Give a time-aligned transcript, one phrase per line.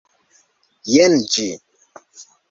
[0.93, 1.45] Jen ĝi